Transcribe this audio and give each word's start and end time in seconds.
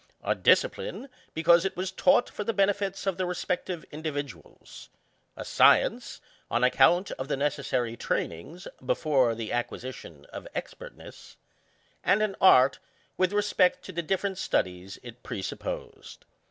A 0.23 0.33
discipline^ 0.35 1.09
because 1.35 1.63
it 1.63 1.77
was 1.77 1.91
taught 1.91 2.27
for 2.27 2.43
the 2.43 2.55
benefit 2.55 3.05
of 3.05 3.17
the 3.17 3.25
respective 3.27 3.85
individuals; 3.91 4.89
ŌĆö 5.37 5.41
a 5.41 5.43
science^ 5.43 6.19
on 6.49 6.63
account 6.63 7.11
of 7.19 7.27
the 7.27 7.37
necessary 7.37 7.95
trainings, 7.95 8.67
before 8.83 9.35
the 9.35 9.51
acquisition 9.51 10.25
of 10.33 10.47
expertness; 10.55 11.35
ŌĆö 12.03 12.13
and 12.13 12.23
an 12.23 12.35
art 12.41 12.79
with 13.15 13.31
respect 13.31 13.83
to 13.85 13.91
the 13.91 14.01
different 14.01 14.39
studies 14.39 14.97
it 15.03 15.21
presupposed. 15.21 16.25